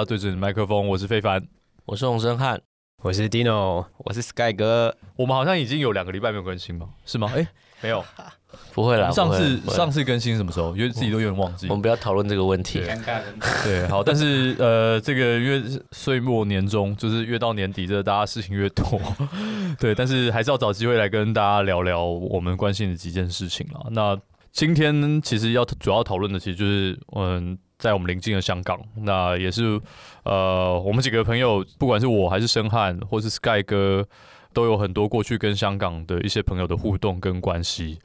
[0.00, 1.46] 家对准麦克风，我是非凡，
[1.84, 2.58] 我是洪生汉，
[3.02, 4.96] 我是 Dino，我是 Sky 哥。
[5.16, 6.88] 我们好像已经有两个礼拜没有更新吧？
[7.04, 7.30] 是吗？
[7.34, 7.48] 哎、欸，
[7.82, 8.02] 没有，
[8.72, 9.10] 不会啦。
[9.10, 10.74] 上次上次更新什么时候？
[10.74, 11.66] 因为自己都有点忘记。
[11.68, 13.20] 我们不要讨论这个问题，尴尬。
[13.62, 18.98] 对，好，但是呃，这个月岁末年终，就是越到年底，这大家事情越多。
[19.78, 23.84] 对，但是还是要找机会来跟大家聊聊我们关心的几件事情啊。
[23.90, 24.18] 那
[24.50, 27.58] 今天其实要主要讨论的，其实就是嗯。
[27.80, 29.80] 在我们邻近的香港，那也是
[30.22, 34.06] 呃，我们几个朋友，不管是我还是申汉，或是 Sky 哥，
[34.52, 37.98] 都有很多过去跟香港的一些朋友的互动跟关系。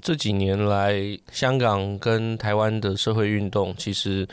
[0.00, 0.96] 这几年来，
[1.30, 4.26] 香港跟台湾的社会运动其实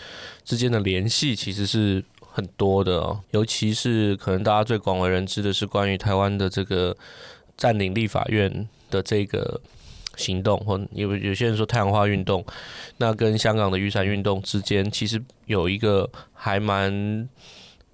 [0.46, 6.96] 之间的联系其实是很多的哦，尤其是可能大家最广为人知的是关于台湾的这个
[7.58, 9.60] 占领立法院的这个。
[10.18, 12.46] 行动或有有些人说太阳花运动，
[12.98, 17.28] 那跟香港的雨伞运动之间其实有一个还蛮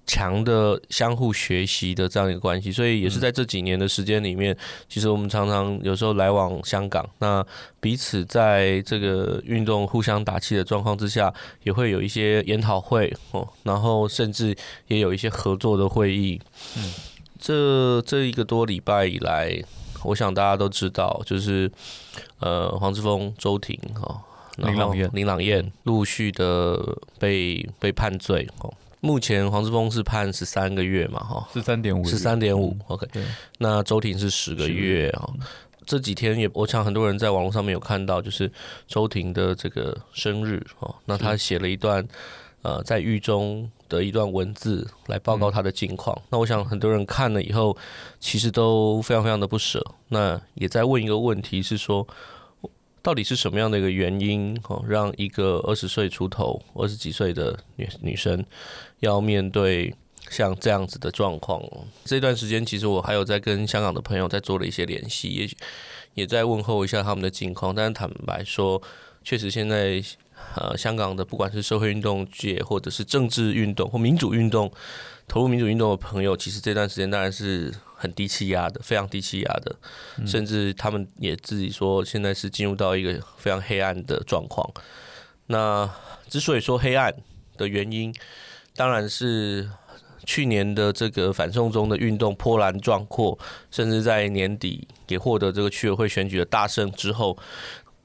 [0.04, 4.54] 强的相互学习的这样一个关系，所以也是在这几年的时间里面，
[4.88, 7.44] 其实我们常常有时候来往香港，那
[7.80, 14.54] 彼此在这个运动互相打气的状况之下，也会有一些研讨会哦，然后甚至
[14.88, 16.40] 也有一些合作的会议。
[16.76, 16.92] 嗯，
[17.38, 19.62] 这这一个多礼拜以来。
[20.04, 21.70] 我想大家都知道，就是
[22.40, 24.20] 呃，黄之锋、周婷哈，
[24.56, 26.78] 林朗彦、林朗彦陆续的
[27.18, 28.72] 被被判罪哦。
[29.00, 32.76] 目前黄之锋是判十三个月嘛哈，十三点五，十三点五。
[32.86, 33.06] OK，
[33.58, 35.28] 那周婷是十个月啊。
[35.84, 38.50] 这几天也，我想很多人在网络上面有看到，就是
[38.86, 42.06] 周婷的这个生日哦，那他写了一段。
[42.62, 46.16] 呃，在狱中的一段文字来报告他的近况。
[46.16, 46.22] 嗯。
[46.30, 47.76] 那我想很多人看了以后，
[48.20, 49.84] 其实都非常非常的不舍。
[50.08, 52.06] 那也在问一个问题，是说，
[53.02, 58.44] 到底是什么样的一个原因，哦，让一个二十岁出头、二十几岁的女女生
[59.00, 59.92] 要面对
[60.30, 61.60] 像这样子的状况？
[62.04, 65.50] 这段时间，其实我还有在跟香港的朋友在做了一些联系，也
[66.14, 67.74] 也在问候一下他们的近况。
[67.74, 68.80] 但是坦白说，
[69.24, 70.00] 确实现在。
[70.54, 74.70] 呃，香港的不管是社会运动界，或者是政治运动或民主运动，
[75.26, 79.74] 投入民主运动的朋友，其实这段时间当然是很低气压的，非常低气压的，
[80.18, 84.70] 嗯，甚至他们也自己说，现在是进入到一个非常黑暗的状况。
[85.46, 85.88] 那
[86.28, 87.14] 之所以说黑暗
[87.56, 88.14] 的原因，
[88.76, 89.70] 当然是
[90.26, 93.38] 去年的这个反送中的运动波澜壮阔，
[93.70, 97.38] 甚至在年底也获得这个区委会选举的大胜之后。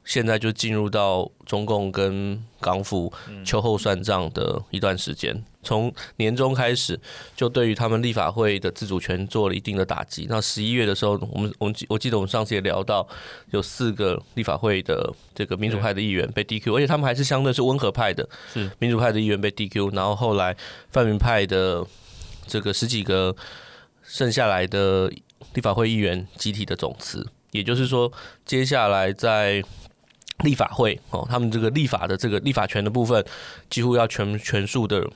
[0.07, 3.11] 现在就进入到中共跟港府
[3.45, 6.97] 秋后算账的一段时间，从年中开始
[7.35, 10.25] 就对于他们立法会的自主权做了一定的打击。
[10.29, 13.05] 那十一月的时候，我们我们我记得我们上次也聊到，
[13.51, 18.71] 有四个立法会的这个民主派的议员被 DQ，而且他们还是相对是温和派的，是。
[18.79, 20.55] 民主派的议员被 DQ，然后后来
[20.89, 21.85] 泛民派的
[22.47, 23.35] 这个十几个
[24.03, 25.11] 剩下来的
[25.53, 28.09] 立法会议员集体的总辞，也就是说，
[28.45, 29.61] 接下来在
[30.43, 33.23] 立法会哦，他们这个立法的这个立法权的部分，
[33.69, 35.07] 几乎要全全数的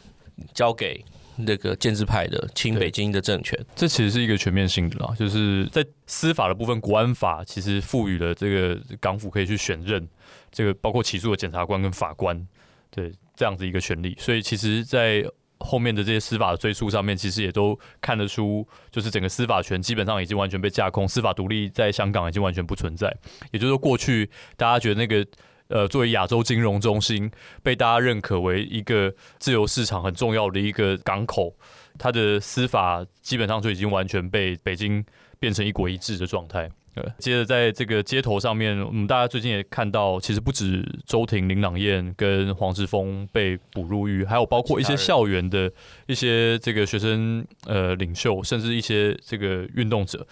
[0.54, 1.04] 交给
[1.38, 3.58] 那个建制派的亲北京的政权。
[3.76, 10.08] 这其实是一个全面性的啦，就是在司法的部分，国安法其实赋予了这个港府可以去选任
[10.52, 12.48] 这个包括起诉的检察官跟法官，
[12.90, 14.18] 对这样子一个权利。
[14.20, 15.24] 所以其实，在
[15.62, 23.16] 后面的这些司法追诉上面，其实也都看得出，就是整个司法权基本上已经完全被架空，司法独立在香港已经完全不存在。
[23.52, 25.26] 也就是说，过去大家觉得那个
[25.68, 27.32] 呃，作为亚洲金融中心，
[27.64, 31.56] 被大家认可为一个自由市场很重要的一个港口，
[31.98, 35.06] 它的司法基本上就已经完全被北京
[35.40, 36.70] 变成一国一制的状态。
[36.96, 45.72] 呃，接着在这个街头上面，我们大家最近也看到，其实不止周庭、林朗彦跟黄之锋被捕入狱，还有包括一些校园的
[46.08, 50.28] 一些这个学生呃领袖，甚至一些这个运动者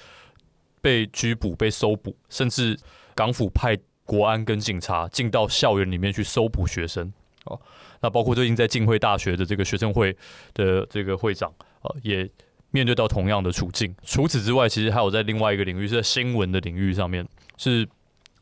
[0.82, 2.78] 被拘捕、被搜捕，甚至
[3.16, 7.14] 港府派国安跟警察进到校园里面去搜捕学生。
[7.46, 7.58] 哦，
[8.02, 10.14] 那包括最近在浸会大学的这个学生会
[10.54, 11.50] 的这个会长
[11.82, 12.30] 啊，也。
[12.72, 13.96] 面对到同样的处境。
[14.04, 17.28] 除此之外，其实还有在另外一个领域，是在新闻的领域上面，
[17.58, 17.86] 是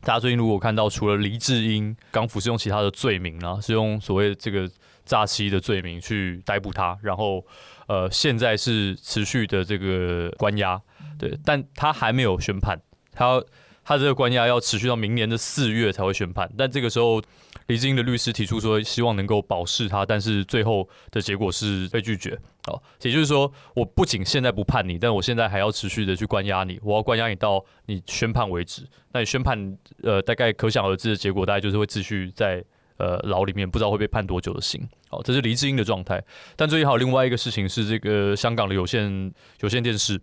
[0.02, 4.68] 大家最近如果看到，除了黎智英，港府是用其他的罪名啊，是用所谓这个
[5.04, 7.44] 诈欺的罪名去逮捕他，然后
[7.86, 10.80] 呃，现在是持续的这个关押，
[11.18, 12.80] 对，但他还没有宣判，
[13.12, 13.42] 他
[13.84, 17.22] 他这个关押要持续到明年的四月才会宣判，但这个时候。
[17.68, 22.30] 黎智英的律师提出说，希望能够保释他，但是最后的结果是被拒绝。
[22.66, 28.88] 哦，也就是说，我不仅现在不判你，但我现在还要持续的去关押你，我要关押你到你宣判为止。
[29.12, 32.64] 那你宣判，呃，大概可想而知的结果，大概就是会继续在
[32.96, 34.88] 呃牢里面，不知道会被判多久的刑。
[35.10, 36.24] 好，这是黎智英的状态。
[36.56, 39.30] 但最近还有另外一个事情是，这个香港的有线
[39.60, 40.18] 有线电视，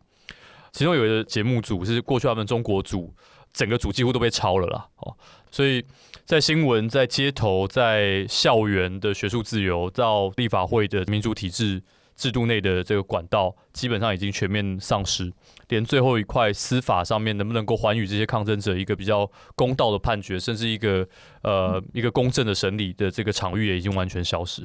[0.72, 3.14] 其中有一个节目组是过去他们中国组，
[3.54, 4.88] 整个组几乎都被抄了啦。
[4.98, 5.16] 哦，
[5.56, 5.82] 所以
[6.26, 11.82] 在新闻、在街头、在校园的学术自由，到立法会的民主体制
[12.14, 15.32] 制度内的这个管道，基本上已经全面丧失。
[15.70, 21.08] 连最后一块司法上面能不能够还予这些抗争者一个比较公道的判决，甚至一个
[21.42, 24.62] 呃一个公正的审理的这个场域也已经完全消失。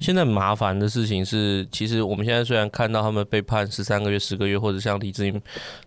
[0.00, 5.38] 现在麻烦的事情是，其实我们现在虽然看到他们被判十三个月、十个月，或者像李志英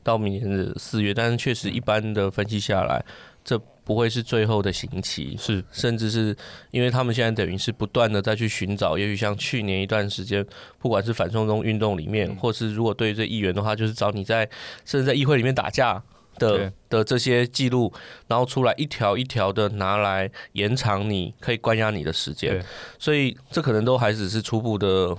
[0.03, 3.03] 到明年的四月，但是确实一般的分析下来，
[3.43, 3.59] 这。
[3.85, 6.35] 不会是最后的刑期，是，甚至是
[6.71, 10.43] 因为他们现在等于是不断的再去寻找，也许像去年一段时间，
[10.79, 14.49] 不管是反送中运动里面，嗯、或是如果对于这议员的话，就是找你在
[14.83, 16.01] 甚至在议会里面打架
[16.39, 17.93] 的的这些记录，
[18.27, 22.61] 然后出来一条一条的拿来延长你可以关押你的时间，
[22.97, 25.15] 所以这可能都还只是初步的。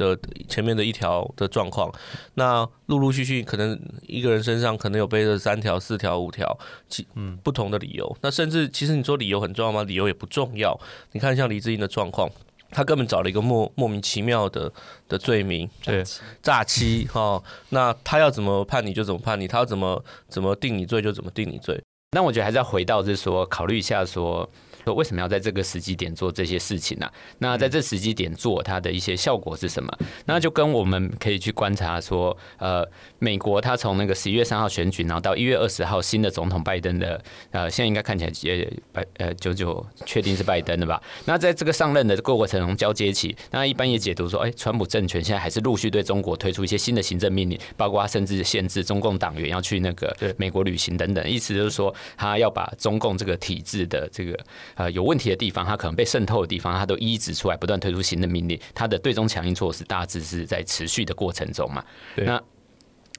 [0.00, 0.18] 的
[0.48, 1.92] 前面的一条的状况，
[2.34, 6.58] 那陆陆续续可能一个人身上可能有背着三条、四条、五条，
[6.88, 8.16] 其嗯不同的理由。
[8.22, 9.82] 那甚至其实你说理由很重要吗？
[9.84, 10.74] 理由也不重要。
[11.12, 12.30] 你看像李志英的状况，
[12.70, 14.72] 他根本找了一个莫莫名其妙的
[15.06, 16.02] 的罪名，对，
[16.42, 17.42] 诈欺哈。
[17.68, 21.78] 那他要怎么判你就怎么判你，他要怎么怎么定你罪就怎么定你罪。
[22.12, 24.48] 那我觉得还是要回到就是说，考虑一下说。
[24.84, 27.12] 说为什么要在这个时机点做这些事情呢、啊？
[27.38, 29.90] 那在这时机点做它的一些效果是什么？
[30.26, 32.86] 那就跟我们可以去观察说，呃，
[33.18, 41.02] 美国它从那个十一月三号选举，然后到一月二十号新的总统拜登的，呃，现在应该看起来也拜呃九九确定是拜登的吧？
[41.24, 54.38] 那在这个上任的过程中交接起，那一般也解读说，哎，川普政权现在还是陆续对中国推出一些新的行政命令，包括他甚至限制中共党员要去那个美国旅行等等，意思就是说他要把中共这个体制的这个。
[54.74, 58.58] 呃，有问题的地方，它可能被渗透的地方，它都一一指出来，不断推出新的命令。
[58.74, 61.84] 它的对中强硬措施大致是在持续的过程中嘛。
[62.14, 62.24] 对。
[62.24, 62.42] 那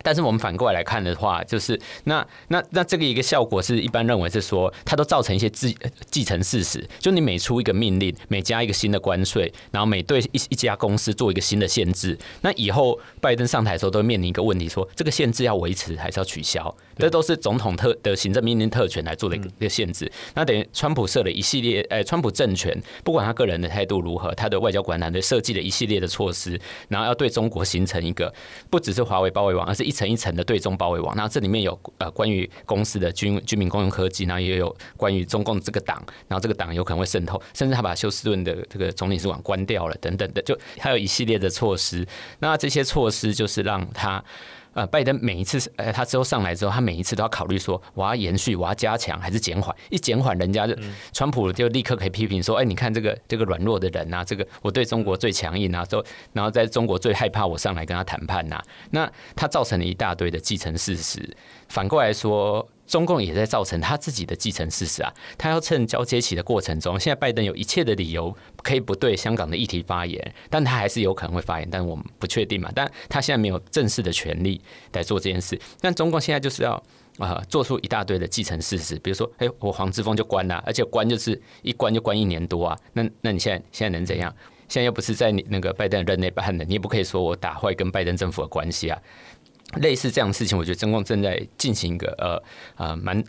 [0.04, 5.78] 但是我们反过来来看的话，就是那那那这个一个效果是一般认为是说，它都造成一些继
[6.10, 6.84] 继承事实。
[6.98, 16.76] 就你每出一个命令，每加一个新的关税，然后每对一一家公司做一个新的限制，那以后拜登上台的时候都会面临一个问题说，说这个限制要维持还是要取消？
[17.02, 20.10] 这都是总统特的行政命令特权来做的一个限制。
[20.36, 28.34] 那等于川普设了一系列，呃，川普政权不管他个人的态度如何，他的外交官团队设计了一系列的措施，然后要对中国形成一个
[28.70, 31.16] 不只是华为包围网，而是一层一层的对中包围网。
[31.16, 42.06] 那这里面有呃关于公司的军军民公用科技，然后也有关于中共这个党，然后这个党有可能会渗透，甚至他把休斯顿的这个总领事馆关掉了等等的，就还有一系列的措施。
[42.40, 44.24] 那这些措施就是让他。
[44.74, 49.76] 呃，拜登每一次，呃，他之后上来之后，他每一次都要考虑说，我要延续，我要加强，还是减缓？
[49.90, 50.76] 一减缓，人家就
[51.12, 56.04] 川普就立刻可以批评说，哎，你看这个这个软弱的人啊，这个我对中国最强硬啊，都
[56.34, 61.36] 然后在中国最害怕我上来跟他谈判呐，那他造成了一大堆的既成事实。
[61.68, 62.68] 反过来说。
[62.92, 72.70] 中共也在造成他自己的继承事实啊，他要趁交接期的过程中，现在拜登有一切的理由可以不对香港的议题发言，但他还是有可能会发言，但我们不确定嘛。
[72.76, 74.62] 但他现在没有正式的权利
[74.92, 76.84] 来做这件事，但中共现在就是要
[77.18, 84.36] 啊、做出一大堆的继承事实，比如说，哎，我黄之锋就关了，而且关就是一关就关一年多啊，那那你现在现在能怎样？
[84.68, 88.98] 现在又不是在你那个拜登任内办的，你也不可以说我打坏跟拜登政府的关系啊。
[89.78, 93.24] 类似这样的事情，我觉得中共正在进行一个呃呃蛮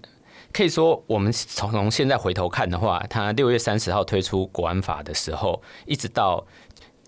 [0.52, 6.46] 可以说，我们从从现在回头看的话，他六月三十号推出国安法的时候，一直到。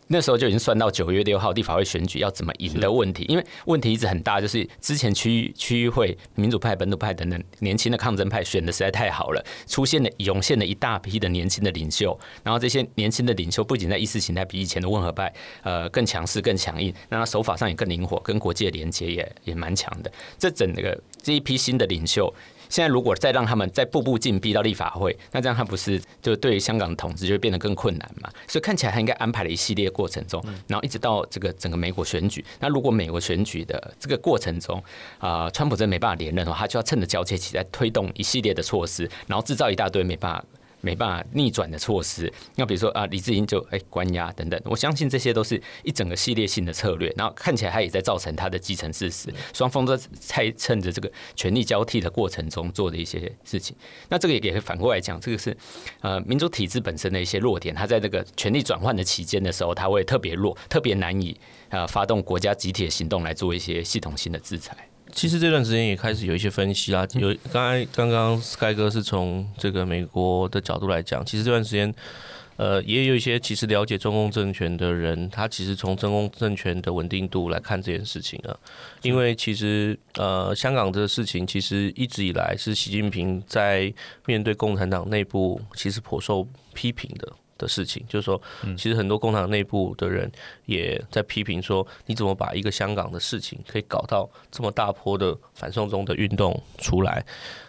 [0.06, 15.32] 那时候就已经算到九月六号立法会选举要怎么赢的问题，因为问题一直很大，就是之前区域区域会民主派、本土派等等年轻的抗争派选的实在太好了，出现了涌现了一大批的年轻的领袖，然后这些年轻的领袖不仅在意识形态比以前的温和派
[15.62, 20.12] 呃更强势、更强硬，那他手法上也更灵活，跟国际的连接也也蛮强的。
[20.38, 22.32] 这整个这一批新的领袖。
[22.68, 28.30] 现在如果再让他们再步步进逼到立法会，那这样他不是就对于香港的统治就会变得更困难嘛？
[28.46, 32.44] 所以看起来他应该安排了一系列过程中，然后一直到这个整个美国选举。
[32.60, 34.82] 那如果美国选举的这个过程中，
[35.18, 40.44] 啊，川普真没办法连任的话，他就要趁着交接期再推动一系列的措施，然后制造一大堆没办法。
[40.84, 53.74] 没办法逆转的措施，那比如说啊，李智英就哎关押等等，我相信这些都是一整个系列性的策略，然后看起来他也在造成他的既成事实，双方都在趁着这个权力交替的过程中做的一些事情。
[54.10, 55.56] 那这个也可以反过来讲，这个是
[56.00, 61.34] 呃民主体制本身的一些弱点，它在这个权力转换的期间的时候，它会特别弱，特别难以
[61.70, 64.76] 呃发动国家集体的行动来做一些系统性的制裁。
[65.14, 67.06] 其实这段时间也开始有一些分析啦。
[67.14, 71.94] 有刚才刚刚 Sky 哥是从这个美国的角度来讲，其实这段时间。
[72.56, 78.56] 呃，也有一些其实了解中共政权的人，他其实从中共政权的稳定度来看这件事情啊。
[79.02, 83.92] 因为其实呃，香港这个事情其实一直以来是习近平在
[84.24, 88.40] 面对共产党内部其实颇受批评的的事情，就是说，
[88.76, 90.30] 其实很多工厂内部的人
[90.66, 97.24] 也在批评说，你怎么把一个香港的事情可以搞到这么大波的反送中的运动出来？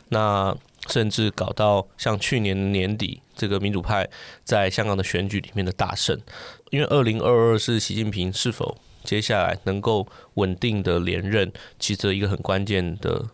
[0.10, 0.56] 那
[0.88, 4.08] 甚至搞到像去年年底这个民主派
[4.44, 6.20] 在香港的选举里面的大胜，
[6.70, 13.26] 因为二零二二是习近平是否接下来能够稳定的连任，其实一个很关键的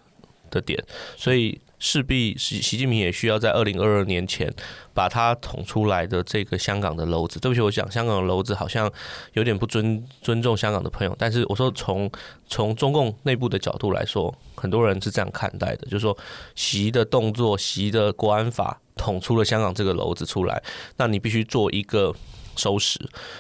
[0.49, 0.83] 的点，
[1.15, 1.59] 所以。
[1.81, 4.53] 势必习习近平也需要在二零二二年前
[4.93, 7.39] 把他捅出来的这个香港的篓子。
[7.39, 8.89] 对不起，我讲香港的篓子好像
[9.33, 12.09] 有点不尊尊重香港的朋友，但是我说从
[12.47, 16.15] 从中共内部的角度来说，很多人是这样看待的，就是说
[16.53, 20.61] 习的动作，习的国安法捅出了香港这个篓子出来，
[20.97, 22.15] 那你必须做一个。
[22.61, 22.99] 收拾，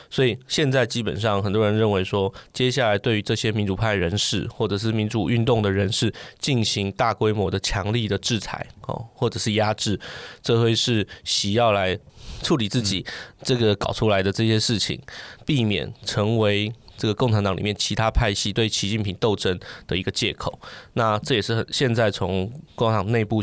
[0.09, 9.99] 所以现在基本上很多人认为说，接下来对于这些民主派人士或者是民主运动的人士进行大规模的强力的制裁哦，或者是压制，
[10.41, 11.95] 这会是习要来
[12.41, 13.05] 处理自己
[13.43, 14.99] 这个搞出来的这些事情，
[15.45, 20.59] 避免成为这个共产党里面其他派系对习近平斗争的一个借口。
[20.93, 23.39] 那这也是现在从共产党内部。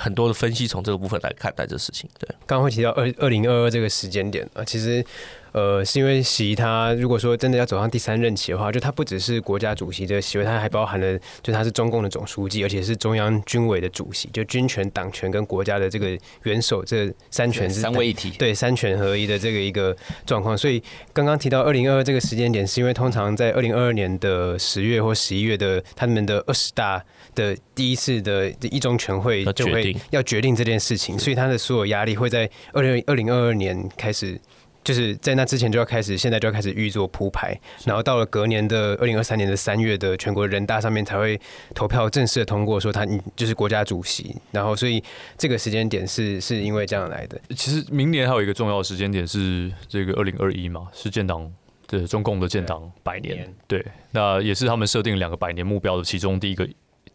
[0.00, 2.08] 很多的分析从这个部分来看待这事情。
[2.20, 5.04] 对，刚刚会提到二二零二二这个时间点啊，其实
[5.50, 20.56] 呃是因为习他如果说真的要走上第三任期的话，就他不只是国家主席这个席位，他还包含了就他是中共的总书记，而且是中央军委的主席，就军权、党权跟国家的这个元首这三权是三位一体，对三权合一的这个一个状况。
[20.56, 20.80] 所以
[21.12, 27.04] 刚刚提到二零二二这个时间点，是因为通常在二零二二年的十月或十一月的他们的二十大。
[27.38, 34.40] 的第一次的一中全会就会要决定这件事情，所以他的所有压力会在二零二零二二年开始，
[34.82, 41.40] 就是在那之前就要开始，现在就要开始预做铺排，然后到了隔年的二零二三年的三月的全国人大上面才会
[41.74, 45.00] 投票正式的通过，说他就是国家主席，然后所以
[45.36, 47.40] 这个时间点是是因为这样来的。
[47.54, 51.48] 其实明年还有一个重要的时间点是这个二零二一嘛，是建党
[51.86, 56.68] 的中共的建党百年，对，那也是他们设定两个百年目标的其中第一个。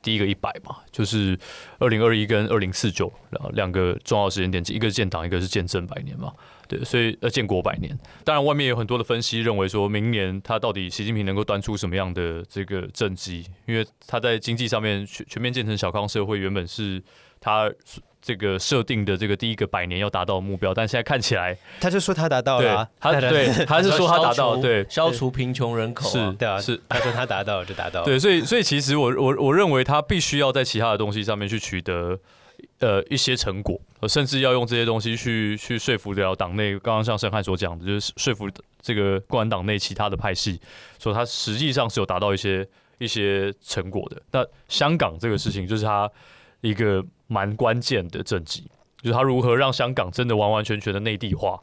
[0.03, 1.35] 第一个一百嘛，就是
[1.79, 3.11] 二零二一跟二零四九
[3.53, 6.31] 两个重要时间点，一个是建党，一个是建政百年嘛。
[6.67, 7.97] 对，所以呃建国百年。
[8.23, 13.45] 当然，外面有很多的分析认为说，明年他到底习近平能够端出什么样的这个政绩？
[13.65, 17.01] 因为他在经济上面全全面建成小康社会，原本是
[17.39, 17.71] 他。
[18.23, 32.17] 这个设定的这个第一个百年要达到的目标，但现在看起来，他就说他达到了，他 对，他是说他达到，对，消除贫穷人口，是，对啊，是，他说他达到了就达到了，对，所以，所以其实我我我认为他必须要在其他的东西上面去取得
[32.79, 33.77] 呃一些成果，
[34.07, 38.49] 甚至要用这些东西去去说服得了党内，刚刚像申汉所讲的，就是说服
[38.81, 40.61] 这个共产党内其他的派系，
[40.97, 42.65] 说他实际上是有达到一些
[42.99, 44.21] 一些成果的。
[44.31, 46.09] 那香港这个事情，就是他
[46.63, 47.05] 一个。
[47.27, 48.69] 蛮关键的政绩，
[49.01, 51.59] 就是他如何让香港真的完完全全的内地化。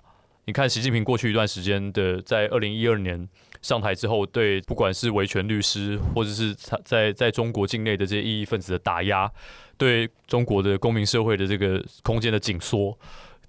[0.46, 3.28] 你看，习近平过去一段时间的，在二零一二年
[3.62, 9.30] 上台之后，对不管是维权律师，或者是他在在中国境内的这些异议分子的打压，
[9.76, 12.98] 对中国的公民社会的这个空间的紧缩，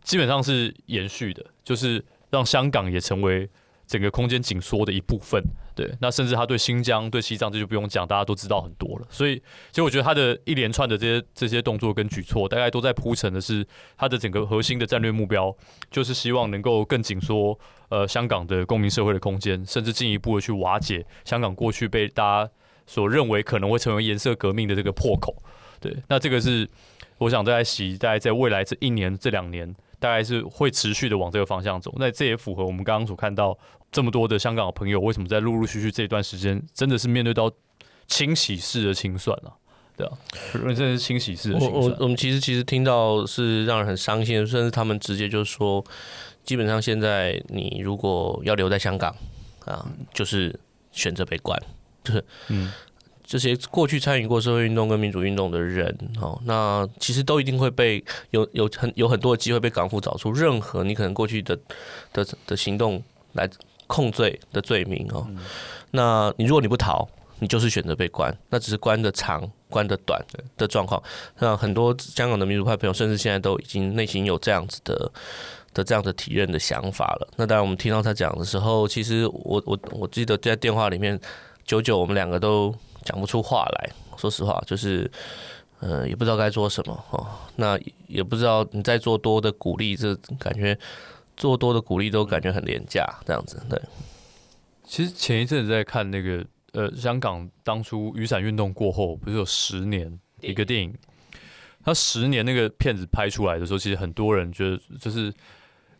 [0.03, 3.49] 基本上是延续的，就是让香港也成为。
[3.91, 5.43] 整个空间紧缩的一部分，
[5.75, 9.05] 对，那甚至他对新疆、对西藏这就不用讲，大家都知道很多了。
[9.09, 13.67] 所以，其实我觉得他的一连串的这些这些动作跟举措，大概都在铺陈的是
[13.97, 15.53] 他的整个核心的战略目标，
[15.89, 22.51] 就是希望能够更紧缩呃香港的公民社会的空间，甚至进一步的去瓦解香港过去被大家
[22.87, 25.35] 所认为可能会成为颜色革命的这个破口。
[25.81, 26.65] 对，那这个是
[27.17, 31.93] 我想在习大概在未来这一年这两年，大概是会持续的往这个方向走。
[31.97, 33.57] 那这也符合我们刚刚所看到。
[33.91, 37.51] 这么多的香港的朋友，为什么在陆陆续续这段时间，真的是面对到
[38.07, 39.51] 清洗式的清算啊？
[39.97, 40.17] 对啊，
[40.53, 41.81] 真的是清洗式的清算。
[41.81, 45.83] 我我我们其实其实听到是让人很伤心，甚至他们直接就说，
[46.45, 49.13] 基本上现在你如果要留在香港
[49.65, 50.57] 啊，就是
[50.93, 51.61] 选择被关，
[52.01, 52.71] 就是嗯，
[53.25, 61.59] 这些过去参与过社会运动跟民主运动的人，哦，那其实都一定会被有有很有很多的机会被港府找出任何你可能过去的
[62.13, 63.49] 的的行动来。
[63.91, 65.27] 控罪的罪名哦，
[65.91, 67.05] 那你如果你不逃，
[67.39, 70.23] 你就是选择被关，那只是关的长、关的短
[70.55, 71.01] 的状况。
[71.39, 75.11] 那很多香港的民主派朋友，甚至现在都已经内心有这样子的
[75.73, 77.27] 的这样的体认的想法了。
[77.35, 81.19] 那当然，我们听到他讲的时候，其实我我我记得在电话里面，
[81.65, 83.89] 久久我们两个都讲不出话来。
[84.17, 85.09] 说实话，就是
[85.79, 87.27] 呃，也不知道该做什么哦。
[87.57, 90.77] 那也不知道你再做多的鼓励，这感觉
[91.35, 93.61] 做多的鼓励都感觉很廉价，这样子。
[93.69, 93.79] 对，
[94.83, 100.93] 其实前一阵子在看那个呃，香港当初雨伞运动过后，不是有十年一个电影，
[101.83, 105.33] 他十年那个片子拍出来的时候，其实很多人觉得就是。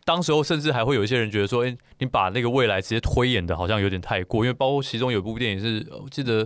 [0.04, 6.44] 当时候甚至还会有一些人觉得说，哎、欸，你把那个未来直接推演的好像有点太过，因为包括其中有一部电影是，我记得，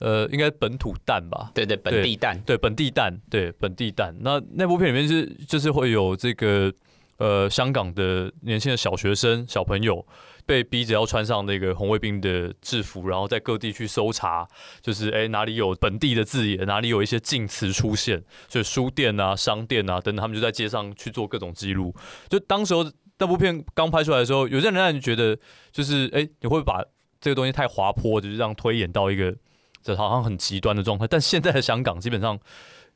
[0.00, 1.52] 呃，应该本土蛋吧？
[1.54, 4.12] 对对，本地蛋，对本地蛋，对本地蛋。
[4.18, 6.74] 那那部片里面是就是会有这个
[7.18, 10.06] 呃香港的年轻的小学生小朋友。
[10.48, 14.48] 被逼着要穿上那个红卫兵的制服，然后在各地去搜查，
[14.80, 21.94] 就是哎哪里有本地的字眼，哪里有一些禁词出现，所以书店啊、商店啊等等，他们就在街上去做各种记录。
[22.30, 22.82] 就当时候
[23.18, 25.38] 那部片刚拍出来的时候，有些人让你觉得
[25.70, 26.82] 就是哎，你会把
[27.20, 29.36] 这个东西太滑坡，就是这样推演到一个
[29.82, 31.06] 这好像很极端的状态。
[31.06, 32.40] 但现在的香港基本上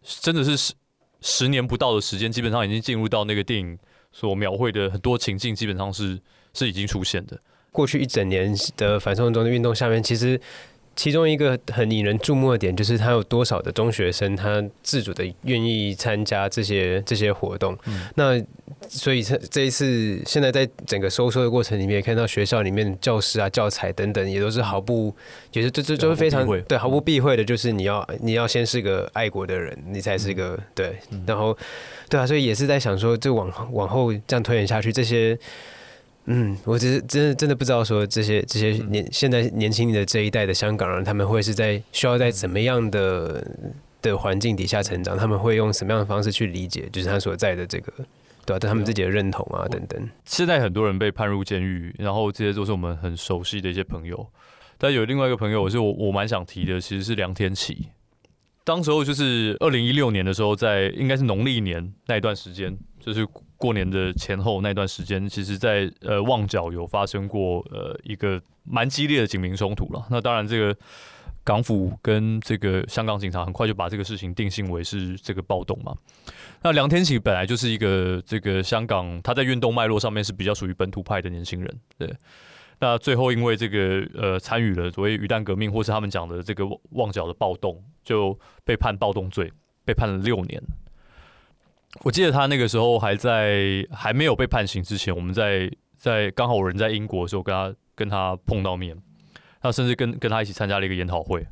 [0.02, 0.72] 真的是十
[1.20, 3.78] 十年不到的时间，基本上已经进入到那个电影
[4.12, 6.20] 所描绘的很多情境，基本上是。
[6.54, 7.40] 是已经出现的。
[7.70, 10.38] 过去一整年的反送中的运动下面，其实
[10.94, 17.76] 其中一个很引人注目的点，就是他有多少的中学生他自主的愿意参加这些这些活动。
[17.86, 18.40] 嗯、那
[18.88, 25.14] 所以这这一次，现在在整个收缩的过程里面，也看到学校里面教师啊、教材等等，也都是毫不，
[25.52, 30.96] 也是这这就是非常对毫不避讳的，就是你要你要先是个爱国的人，你才是个、嗯、对。
[31.26, 31.56] 然后
[32.08, 35.38] 对啊，所以也是在想说，就往往后这样推演下去，这些。
[36.26, 43.44] 嗯，我只是真的真的不知道说这些这些年现在年轻的这一代的香港人，他们会是在需要在怎么样的
[44.00, 45.18] 的环境底下成长？
[45.18, 47.92] 他们会用什么样的方式去理解，就是他所在的这个，
[48.46, 50.08] 对啊，对他们自己的认同啊等等。
[50.24, 54.24] 现在很多人被判入监狱，然后这些都是我们很熟悉的一些朋友。
[54.78, 57.88] 但有另外一个朋友，我是我我蛮想提的，其实是梁天琪。
[58.62, 63.26] 当时候就是二零一六年的时候，在应该是农历年那一段时间，就是。
[63.62, 70.04] 过年的前后那段时间，其实在呃旺角有发生过呃一个蛮激烈的警民冲突了。
[70.10, 70.76] 那当然，这个
[71.44, 75.94] 港府跟这个香港警察很快就把这个事情定性为是这个暴动嘛。
[76.62, 82.12] 那梁天琦本来就是一个这个香港，他在运动脉络上面是比较属于本土派的年轻人，对。
[82.80, 89.52] 那最后因为这个呃参与了所谓鱼蛋革命，或是他们讲的这个旺角的暴动，就被判暴动罪，
[89.84, 90.60] 被判了六年。
[92.00, 98.96] 我记得他那个时候还在还没有被判刑之前，我们在在刚好我人在英国的时候跟他跟他碰到面，
[99.60, 101.46] 他甚至跟跟他一起参加了一个研讨会。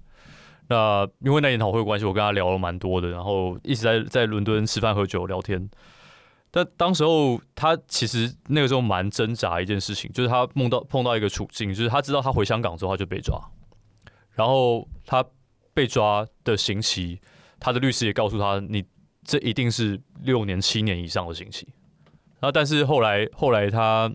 [0.69, 5.69] 那因为那研讨会的关系，我跟他聊了蛮多的，然后一直在在伦敦吃饭喝酒聊天。
[6.51, 13.39] 但当时候他其实那个时候蛮挣扎一件事情，就是他梦到碰到一个处境，就是他知道他回香港之后他就被抓，
[14.33, 15.23] 然后他
[15.75, 17.21] 被抓的刑期，
[17.61, 18.83] 他的律师也告诉他你。
[19.31, 21.69] 这一定是六年、七年以上的刑期。
[22.41, 24.13] 啊，但是后来，后来他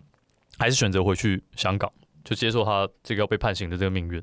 [0.57, 1.89] 还是选择回去香港，
[2.21, 4.21] 就接受他这个要被判刑的这个命运。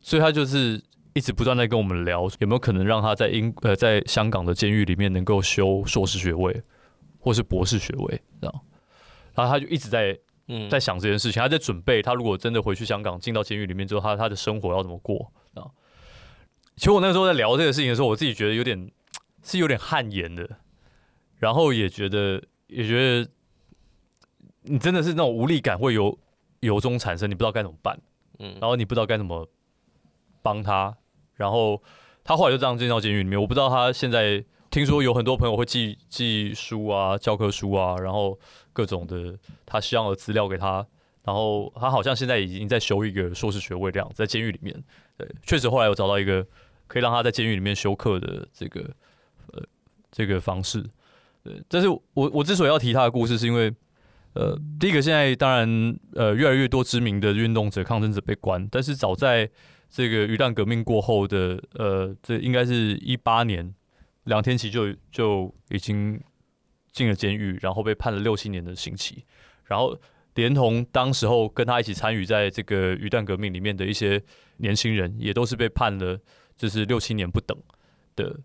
[0.00, 0.80] 所以他就是
[1.12, 6.62] 一直不断在跟我们聊，有没有可能让他在英呃在香港的监狱里面能够修硕士学位，
[7.18, 8.60] 或是博士学位，这样。
[9.34, 15.66] 然后他就一直在嗯在想这件事情，他在准备，他如果真的回去香港进到监狱里面之后，他他的生活要怎么过啊？
[16.76, 18.88] 其实我那时候在聊这个事情的时候，我自己觉得有点。
[19.42, 20.48] 是有点汗颜的，
[21.38, 23.30] 然后也觉得也觉得
[24.62, 26.16] 你真的是那种无力感会由
[26.60, 28.00] 由衷产生，你不知道该怎么办，
[28.38, 29.48] 嗯，然后你不知道该怎么
[30.40, 30.96] 帮他，
[31.34, 31.82] 然后
[32.22, 33.40] 他后来就这样进到监狱里面。
[33.40, 38.38] 我不知道他现在听说有很多朋友会寄寄书啊、教科书啊，然后
[38.72, 40.86] 各种的他需要的资料给他，
[41.24, 44.72] 然后他好像现在已经在修一个硕士学位这样，在监狱里面。
[45.16, 46.46] 对，确实后来有找到一个
[46.86, 48.88] 可以让他在监狱里面修课的这个。
[50.12, 50.84] 这个方式，
[51.42, 53.74] 对，但是我我之所以要提他的故事，是因为，
[54.34, 59.50] 呃，第一个现在当然，呃，越来越多知名的运动者、抗争者被关，但是早在
[59.88, 63.74] 这个鱼蛋革命过后的，呃，这应该是一八年，
[64.24, 66.20] 梁天琦就就已经
[66.92, 69.24] 进了监狱，然后被判了六七年的刑期，
[69.64, 69.98] 然后
[70.34, 74.22] 连同当时候跟他一起参与在这个鱼蛋革命里面的一些
[74.58, 76.18] 年轻人，也都是被判了
[76.54, 77.58] 就是六七年不等
[78.14, 78.38] 的。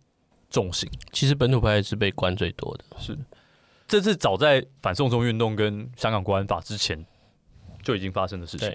[0.49, 3.17] 重刑，其实本土派是被关最多的，是。
[3.87, 7.05] 这是早在反送中运动跟香港国安法之前
[7.81, 8.67] 就已经发生的事情。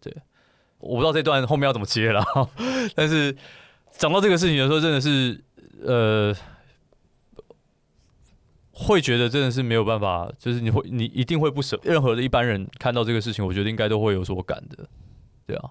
[0.00, 0.22] 对，对，
[0.78, 2.24] 我不知道这段后面要怎么接了，
[2.96, 3.36] 但是
[3.90, 5.38] 讲到这个事情的时候，真的是
[5.82, 6.34] 呃，
[8.72, 14.88] 会觉得真的是没有办法，就是你会你一定会不舍，任何的一般人看到这个事情，我觉得应该都会有所感的，
[15.46, 15.70] 对啊。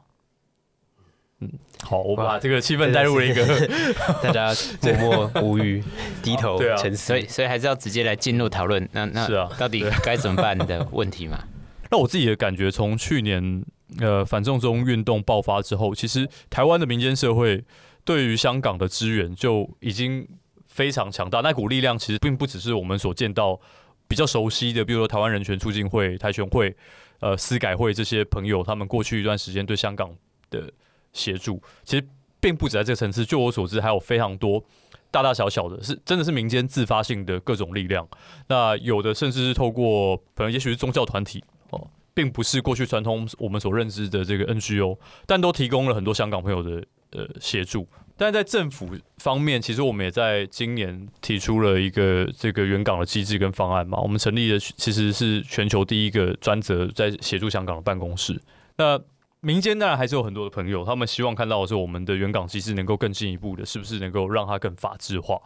[1.43, 3.45] 嗯，好，我把这个气氛带入了一个
[4.23, 4.53] 大家
[4.97, 5.84] 默默无语、
[6.21, 8.88] 低头沉思，所以所以还是要直接来进入讨论。
[8.93, 11.38] 那那是啊，到底该怎么办的问题嘛？
[11.91, 13.63] 那我自己的感觉，从去年
[13.99, 17.63] 呃反送中运动爆发之后，其实台湾的民间社会
[18.03, 20.27] 对于香港的支援就已经
[20.67, 21.41] 非常强大。
[21.41, 23.60] 那股力量其实并不只是我们所见到
[24.08, 26.75] 比较熟悉的，比如说台湾人权促进会、台权会、
[27.19, 30.10] 呃司改会这些朋友，他们过去一段时间对香港
[30.49, 30.71] 的
[31.13, 32.06] 协助，其实
[32.41, 33.26] 并不止在这个层次。
[33.26, 34.63] 就我所知，还有非常多
[35.10, 38.08] 大大小小的，是真的是民间自发性的各种力量。
[38.47, 41.43] 那有的甚至是透过可能也许是宗教团体。
[41.69, 47.88] 哦，并不是过去传统我们所认知的这个 NGO，但都提供了很多香港朋友的呃协助。
[48.15, 53.99] 但在政府方面，其实我们也在今年提出了一个这个援港的机制跟方案嘛。
[53.99, 58.39] 我们成立的其实是全球第一个专责在协助香港的办公室。
[58.78, 58.99] 那
[59.43, 65.39] 民间当然还是有很多的朋友，他们希望看到的是我们的原港机制能够更进一步的，是不是能够让它更法制化？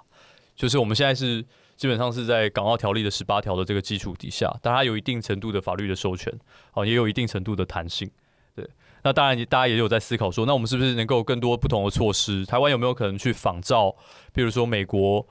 [0.56, 1.44] 就是我们现在是。
[1.78, 6.34] 基本上是在港澳条例的十八条的这个基础底下，但它有一定程度的法律的授权，
[6.74, 8.10] 哦，也有一定程度的弹性。
[8.56, 8.68] 对，
[9.04, 12.44] 那当然，大家也有在思考说，那我们是不是能够更多不同的措施？
[12.48, 13.96] 台湾有没有可能去仿照，
[14.34, 15.24] 比如说美国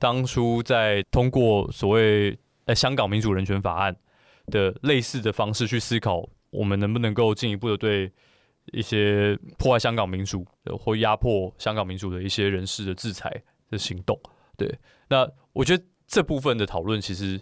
[0.00, 3.94] 当初在通过所谓呃香港民主人权法案
[4.46, 8.12] 的类似的方式去思考，我们能不能够进一步的对
[8.72, 10.46] 一些破坏香港民主
[10.78, 14.16] 或压迫香港民主的一些人士的制裁的行动？
[14.56, 15.84] 对，那我觉得。
[16.08, 17.40] 这部分的讨论其实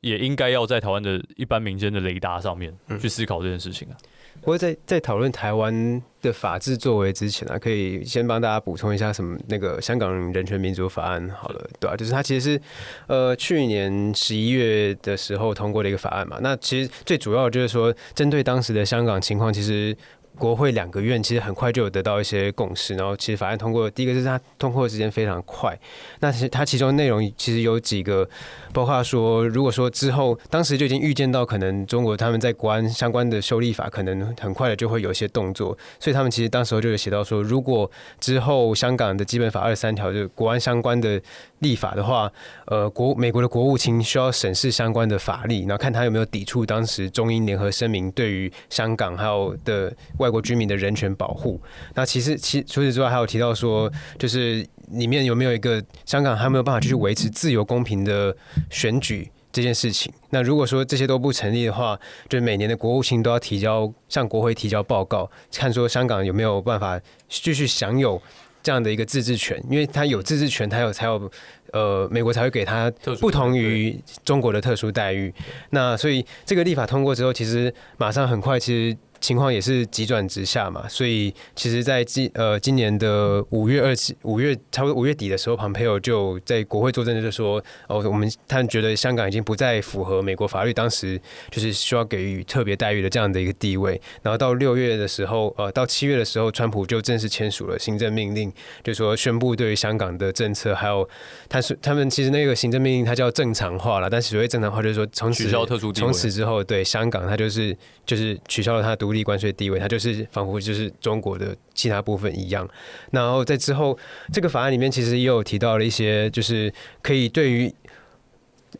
[0.00, 3.96] 也应该要在台湾的一般民间的雷达上面去思考这件事情啊。
[4.40, 11.96] 不过在在讨论台湾的法治作为之前啊，可以先帮大家补充一下什么那个香港人权民主法案好了，对啊？
[11.96, 12.60] 就是它其实是
[13.08, 16.38] 呃去年十一月的时候通过的一个法案嘛。
[16.40, 19.96] 那其实最主要就是说，针对当时的香港情况，其实。
[20.38, 25.78] 国会两个院其实很快就有得到一些共识，然后其实法案通过，第一个就是它通过的时间非常快。
[26.20, 28.28] 那其实它其中内容其实有几个，
[28.72, 41.20] 包括说，如果说之后当时就已经预见到可能中国他们在国安相关的修例法可能很快的就会有一些动作，所以他们其实当时候就有写到说，如果之后香港的基本法二十三条就是国安相关的
[41.60, 42.30] 立法的话，
[42.66, 51.60] 呃，国美国的国务卿需要审视相关的法律，然后看他有没有抵触当时中英联合声明对于香港还有的外国居民的人权保护。
[51.94, 58.36] 那其实其除此之外还有提到说，就是里面有没有一个香港还没有办法继续维持自由公平的
[58.70, 60.12] 选举这件事情。
[60.30, 68.20] 那如果说这些都不成立的话，就每年的国务卿都要提交向国会提交报告，看说香港有没有办法继续享有。
[68.68, 71.30] 这样的一个自治权，因为他有自治权，他有才有，
[71.72, 75.32] 呃，美国才会给他不同于中国的特殊待遇。
[75.70, 78.94] 那所以这个立法通过之后，其实马上很快，其实。
[79.20, 94.00] 情况也是急转直下嘛，所以其实，在今呃今年的五月二七五月差不多五月底的时候，庞佩奥就在国会作证，就说哦，我们他们觉得香港已经不再符合美国法律当时就是需要给予特别待遇的这样的一个地位。
[94.22, 98.52] 然后到六月的时候，呃，到七月的时候，川普就正式签署了行政命令，
[98.82, 101.08] 就说宣布对于香港的政策，还有
[101.48, 107.76] 他是他们其实那个行政命令它叫正常化了，但是所谓正常化就是说从此取消特殊从此之后对香港它就是
[108.08, 109.08] 就是取消了它独。
[109.08, 112.68] 独立关税地位，它就是仿佛就是中国的其他部分一样。
[113.10, 113.98] 然后在之后，
[114.30, 117.74] 这个法案里面其实也有提到了一些，就是可以对于。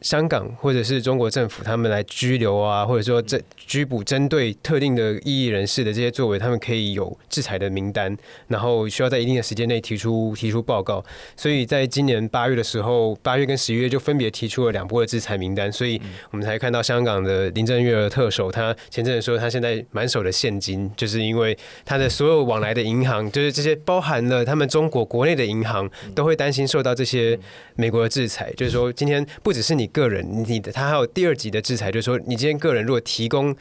[0.01, 11.05] 香港或者是中国政府，他们来拘留啊，或者说这拘捕针对特定的异议人士的这些作为，他们可以有制裁的名单，然后需要在一定的时间内提出提出报告。
[11.37, 15.70] 所以在今年八月的时候，八月跟十一月就分别提出了两波的制裁名单。
[15.72, 27.38] 所以我们才看到香港的林郑月娥特首，他前阵子说他现在满手的现金，就是因为他的所有往来的银行，就是这些包含了他们中国国内的银行，都会担心受到这些
[27.74, 28.53] 美国的制裁。
[28.57, 33.57] 就是说，今天不只是你个人，你的他还有第二级的制裁，就是说，你今天个人如果提供。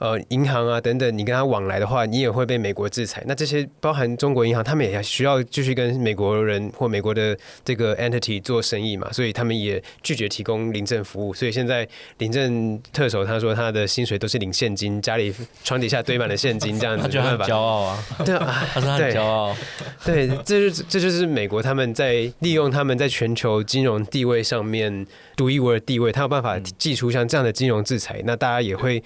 [0.00, 3.22] 呃，银行啊等等，你跟他往来的话，你也会被美国制裁。
[3.26, 11.34] 那这些包含中国银行，他们也需要继续跟美国人或美国的这个 entity 做生意嘛，所以他们也拒绝提供临阵服务。
[11.34, 11.86] 所以现在
[12.16, 15.34] 临阵特首他说他的薪水都是领现金，家里
[15.64, 17.02] 床底下堆满了现金，这样子。
[17.04, 18.02] 他就很骄傲啊。
[18.24, 19.54] 对啊， 他说他很骄傲。
[20.02, 28.22] 对，这就是这就是美国他们在利用他们在全球金融地位上面独一无二的地位，他有办法祭出像这样的金融制裁。
[28.24, 29.02] 那大家也会，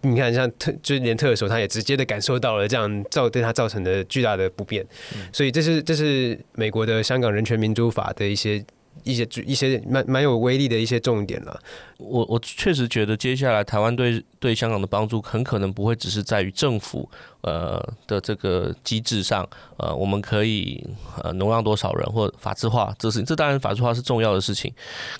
[0.00, 0.37] 你看。
[0.38, 4.86] 像特就是连特首他也直接的感受到了这样造对他造成的巨大的不便，
[5.32, 8.64] 所以这是这是美国的香港人权民主法的一些
[9.04, 11.60] 一些一些蛮蛮有威力的一些重点了。
[11.98, 17.08] 我我确实觉得接下来台湾对对香港的帮助很可能不会只是在于政府
[17.42, 19.48] 呃的这个机制上，
[19.78, 20.84] 呃，我们可以
[21.22, 24.72] 呃容让多少人或法制化这事情，这当然法制化是重要的事情。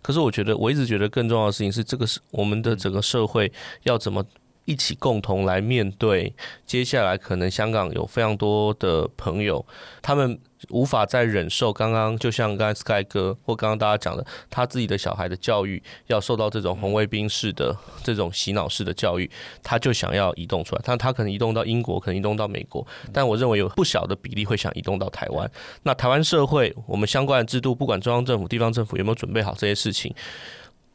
[0.02, 3.50] 可是我觉得我一直觉得更重要的事情是这个是我们的整个社会
[3.84, 4.24] 要怎么
[4.68, 6.32] 一起共同来面对
[6.66, 9.64] 接下来可能香港有非常多的朋友
[10.02, 10.38] 他们。
[10.70, 19.30] 无法再忍受刚刚，就像刚才 Sky 哥或刚刚大家讲的，他自己的小孩的教育要受到这种红卫兵式的这种洗脑式的教育，
[19.62, 20.82] 他就想要移动出来。
[20.84, 25.48] 但他可能移动到英国，可能移动到美国，但我认为有不小的比例会想移动到台湾。
[25.84, 30.12] 那台湾社会，我们相关的制度，不管中央政府、地方政府有没有准备好这些事情，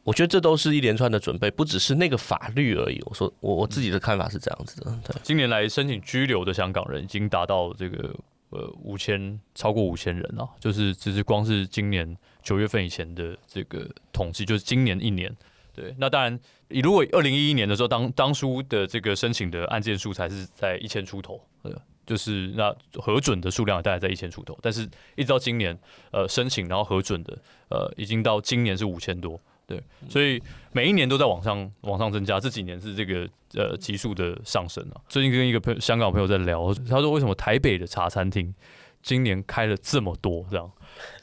[0.03, 3.01] 我觉得这都是一连串的准备，不只是那个法律而已。
[3.05, 4.99] 我说我我自己的看法是这样子的。
[5.05, 8.13] 对，近年来申请居留的香港人已经达到这个。
[8.55, 15.35] 呃，五千超过五千人啊，就是只是光是今年九月份以前的这个统计，就是今年一年，
[15.73, 21.71] 对，那当然，如果二零一一年的时候，当当初的这个申请的案件数才是在一千出头，呃，
[22.05, 25.75] 就是那核准的数量大概在一千出头，但是一直到今年，
[26.11, 27.35] 呃，申请然后核准的，
[27.71, 29.41] 呃，已经到今年是五千多。
[29.65, 34.99] 对，所以每一年都在往上往上增加，这几年是这个呃急速的上升啊。
[35.07, 38.53] 最近跟一个朋香港朋友在聊，他说为什么台北的茶餐厅
[39.01, 40.45] 今年开了这么多？
[40.51, 40.71] 这样，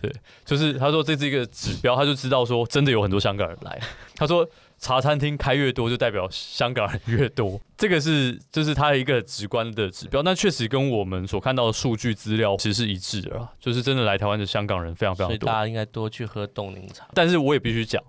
[0.00, 0.10] 对，
[0.44, 3.80] 就是他说这是一个指标，他就知道说真的有很多香港人来。
[4.16, 4.48] 他说
[4.80, 10.22] 茶餐厅开越多，就代表香港人越多， 这个是就是他的一个直观的指标。
[10.22, 17.06] 那确实跟我们所看到的数据资料其实是一致的啊，就是真的来台湾的香港人非常非常多，所以大家应该多去喝冻柠茶。
[17.14, 18.02] 但是我也必须讲。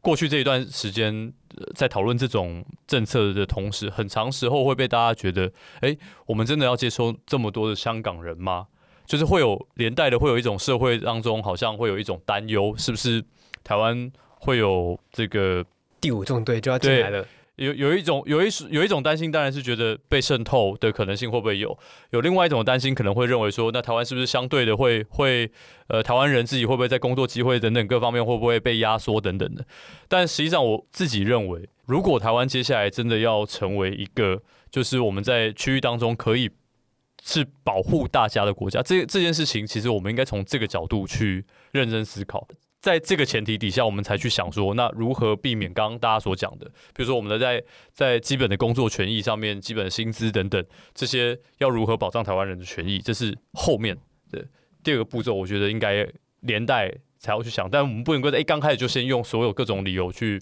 [0.00, 1.32] 过去这一段时间，
[1.74, 5.50] 在讨论这种政策的同时，很长时候会被大家觉得，
[5.80, 8.68] 哎，我们真的要接收这么多的香港人吗？
[9.04, 13.24] 就是会有连带的，会有一种社会当中好像会有一种担忧，是不是
[13.64, 15.64] 台湾会有这个
[16.06, 17.26] 第五纵队就要进来了？
[17.56, 21.76] 有有一种有一有一种担心，当然是觉得被渗透的可能性会不会有？
[22.10, 25.50] 有另外一种担心，可能会认为说，那台湾是不是相对的会会
[25.88, 29.66] 呃，台湾人自己会不会在工作机会等等各方面会不会被压缩等等的？
[30.06, 34.40] 但实际上，我自己认为，如果台湾接下来真的要成为一个，
[34.70, 36.48] 就是我们在区域当中可以
[37.24, 42.46] 是保护大家的国家，这这件事情，其实我们应该从这个角度去认真思考。
[42.86, 47.60] 在这个前提底下，我们才去想说，那如何避免刚刚大家所讲的，比如说我们的在
[47.92, 53.98] 在基本的工作权益上面、基本的薪资等等这些，要如何保障台湾人的权益，这是后面
[54.30, 54.46] 的
[54.84, 55.34] 第二个步骤。
[55.34, 56.08] 我觉得应该
[56.42, 60.40] 连带才要去想，但我们不能够在一刚开始就先用所有各种理由去。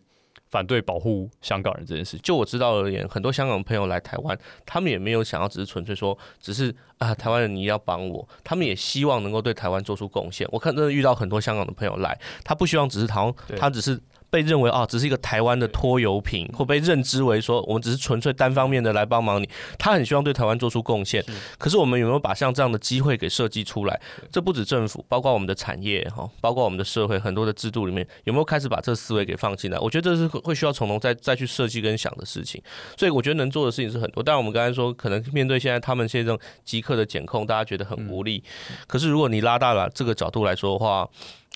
[0.50, 10.46] 反对保护香港人这件事，就我知道而言，很多香港朋友来台湾，他们也没有想要只是纯粹说，只是啊，台湾人你要帮我，他们也希望能够对台湾做出贡献。
[10.52, 14.00] 我看真的遇到很多香港的朋友来，他不希望只是台湾他只是。
[14.34, 19.48] 被认为啊，只是一个台湾的拖油瓶，或被认知为说我们只是纯粹单方面的来帮忙你。
[19.78, 21.24] 他很希望对台湾做出贡献，
[21.56, 24.00] 可是我们有没有把像这样的机会给设计出来？
[24.32, 29.78] 这不止政府，包括我们的产业哈，包括我们的社会很多的制度里面，有没有开始把这思维给放进来？
[29.78, 32.60] 我觉得这是会需要从头再再去设计跟想的事情。
[32.98, 34.20] 所以我觉得能做的事情是很多。
[34.20, 38.42] 当然我们刚才说，可能面对现在他们现在这种即刻的检控，大家觉得很无力。
[38.88, 41.08] 可是如果你拉大了这个角度来说的话，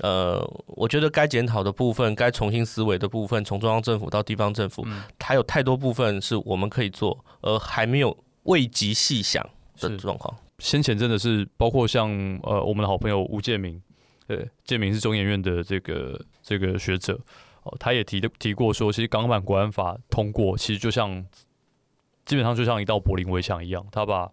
[0.02, 4.86] 呃，我觉得该检讨的部分，该重新思维的部分，从中央政府到地方政府，
[5.18, 9.44] 还有太多部分是我们可以做，而还没有未及细想
[9.80, 10.36] 的状况。
[10.60, 12.10] 先前真的是包括像
[12.42, 13.80] 呃我们的好朋友吴建明，
[14.26, 17.18] 对，建明是中研院的这个这个学者，
[17.62, 21.24] 哦，他也提的提过说，其实港版国安法通过，其实就像
[22.24, 24.30] 基本上就像一道柏林围墙一样，他把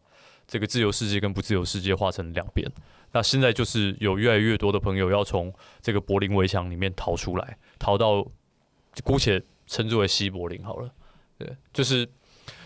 [0.48, 2.70] 这个自由世界跟不自由世界划成两边。
[3.12, 8.26] 那现在就是有越来越多的朋友要从这个柏林围墙里面逃出来，逃到
[9.04, 10.90] 姑且称之为西柏林好了，
[11.38, 12.08] 对，就是，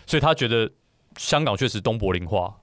[0.08, 0.72] 所以他觉得
[1.18, 2.60] 香港确实东柏林化，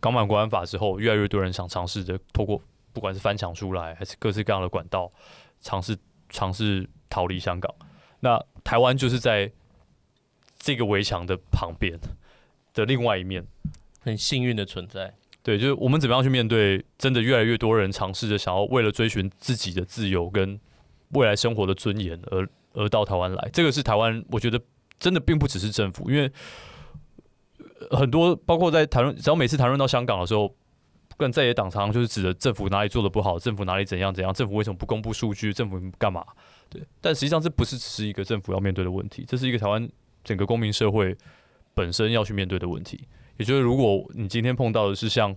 [0.00, 2.60] 港版国安法之后，越来越多人想尝试着透过
[2.92, 5.12] 不管是翻墙出来，还是各式各样的管道，
[5.60, 5.96] 尝试
[6.30, 7.74] 尝试逃离香港。
[8.20, 9.52] 那台湾就是在
[10.58, 12.00] 这个围墙的旁边
[12.72, 13.46] 的另外一面，
[14.06, 15.14] 很幸运的存在。
[15.42, 20.58] 对，就是我们怎么样去面对，真的越来越多人尝试着想要为了追寻自己的自由跟
[21.10, 23.50] 未来生活的尊严而而到台湾来。
[23.52, 24.60] 这个是台湾，我觉得
[24.98, 26.28] 真的并不只是政府，因为
[27.90, 30.52] 很多包括在谈论，只要每次谈论到香港的时候，
[31.16, 36.24] 跟在野党常常就是指着政府哪里做的不好，政府哪里怎样怎样，政府为什么不公布数据，政府干嘛？
[36.68, 39.88] 对，但实际上这不是只是一个政府要面对的问题，这是一个台湾
[40.24, 41.16] 整个公民社会
[41.72, 43.06] 本身要去面对的问题。
[43.36, 45.34] 也就是，如果你今天碰到的是像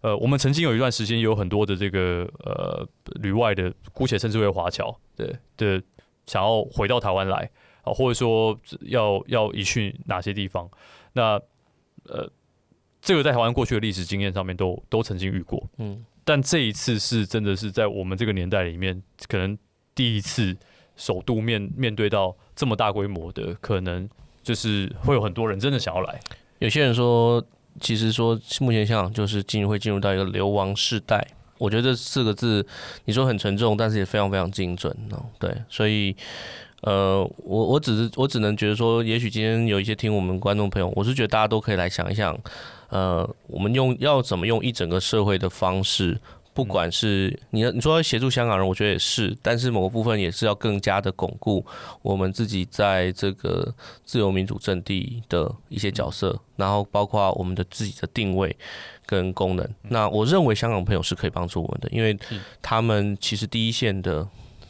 [0.00, 2.86] 呃，我们曾经有一段时间有很多的这个呃
[3.20, 5.82] 旅外的，姑且称之为华侨，对的，
[6.24, 7.50] 想要回到台湾来
[7.82, 10.70] 啊，或者说要要移去哪些地方，
[11.14, 11.40] 那
[12.04, 12.30] 呃，
[13.02, 19.58] 这个在台湾过去的历史经验上面都都曾经遇过，嗯，但这一次是真的是在我们这个年代里面，可能
[19.96, 20.56] 第一次
[20.94, 24.08] 首度面面对到这么大规模的，可能
[24.44, 26.20] 就是会有很多人真的想要来，
[26.58, 27.44] 有些人说。
[27.80, 31.24] 其实说，目前香港就是进入会进入到一个流亡世代，
[31.58, 32.66] 我觉得这四个字
[33.04, 35.24] 你说很沉重，但是也非常非常精准哦。
[35.38, 36.12] 对，所以
[36.80, 42.36] 呃，我我只是我只能觉得说，也许今天有一些听我们观众朋友，我是觉得大家都可以来想一想，
[42.88, 46.20] 呃，我们用要怎么用一整个社会的方式。
[46.58, 51.64] 不管是你你说要协助香港人，我觉得也是，但是某个部分也是要更加的巩固
[52.02, 53.72] 我们自己在这个
[54.04, 58.56] 自由民主阵地的一些角色，然后包括我们的自己的定位
[59.06, 59.64] 跟功能。
[59.82, 62.18] 那我认为香港朋友是可以帮助我们的，因为
[62.60, 64.28] 他们其实第一线的。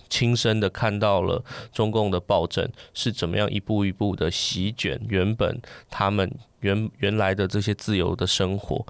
[0.09, 1.42] 亲身的看到了
[1.73, 8.85] 中共的暴政是怎么样一步一步的席卷原本他们原原来的这些自由的生活，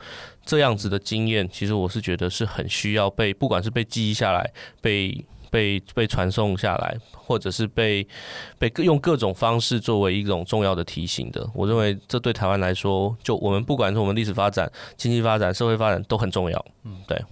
[0.44, 4.50] 这样子的经验，其实我是觉得是很需要被，不管是被记忆下来，
[4.81, 8.07] 被被被传送下来，或者是被
[8.59, 11.46] 被用各种方式作为一种重要的提醒的。
[11.52, 16.66] 我认为这对台湾来说，就我们不管是我们历史发展、经济发展、社会发展都很重要。
[16.85, 17.22] 嗯，对。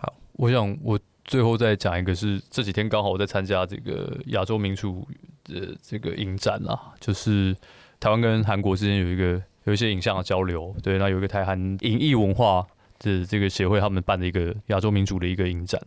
[0.00, 0.98] 好，我想我。
[1.24, 5.06] 最后再讲一个，是这几天刚好我在参加这个亚洲民主
[5.44, 7.56] 的这个影展啊，就是
[7.98, 12.66] 台湾跟韩国之间有一个有一些影像的交流，对，那有一个台韩影艺文化
[12.98, 15.80] 的这个协会他们办的一个亚洲民主的一个影展，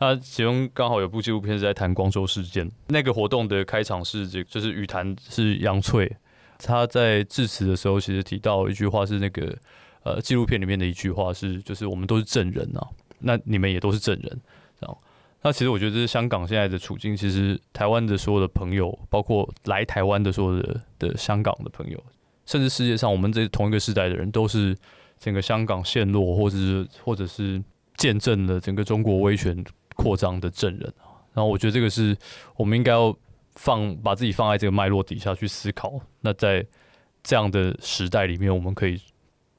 [0.00, 6.10] 那其中刚好有部纪录片是在谈光州事件，那个活动的开场是这个，就是语坛是杨翠，
[6.58, 9.56] 他在致辞的时候其实提到一句话是那个
[10.02, 12.82] 呃纪录片里面的一句话是，就是我们都是证人啊，
[13.20, 14.40] 那你们也都是证人。
[15.42, 17.16] 那其实我觉得这是香港现在的处境。
[17.16, 22.02] 其实台湾的所有的朋友，包括来台湾的所有的的香港的朋友，
[22.44, 24.76] 甚至世界上我们这同一个时代的人，都是
[25.18, 27.62] 整个香港陷落，或者是或者是
[27.96, 29.64] 见证了整个中国威权
[29.96, 30.92] 扩张的证人。
[31.32, 32.16] 然后我觉得这个是
[32.56, 33.16] 我们应该要
[33.54, 35.98] 放把自己放在这个脉络底下去思考。
[36.20, 36.66] 那在
[37.22, 39.00] 这样的时代里面，我们可以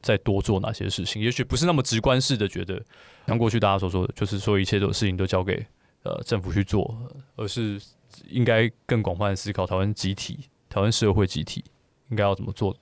[0.01, 1.21] 再多做哪些事情？
[1.21, 2.81] 也许不是那么直观式的觉得。
[3.27, 5.63] 像过去大家所说的，就是说一切的事情都交给
[6.01, 6.97] 呃政府去做，
[7.35, 7.79] 而是
[8.27, 11.63] 应该更广泛的思考台湾集体、台湾社会集体
[12.09, 12.75] 应该要怎么做，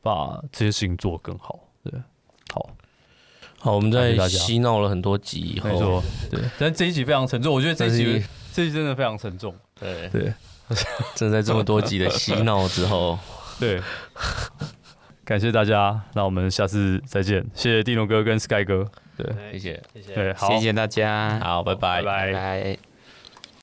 [0.00, 1.58] 把这些事情做得更好。
[1.82, 1.92] 对，
[2.52, 2.70] 好，
[3.58, 9.52] 好，我们在嬉闹了很多集以后，没错，对，但这一集非常沉重，我觉得这一集这一集真的非常沉重。
[9.80, 10.32] 对对，
[11.16, 13.18] 正在这么多集的嬉闹之后，
[13.58, 13.82] 对。
[15.24, 17.44] 感谢大家，那我们下次再见。
[17.54, 20.02] 谢谢蒂诺哥跟 Sky 哥，对，谢谢，谢。
[20.02, 22.93] 谢，对，好，谢谢大家，好，拜拜，拜拜。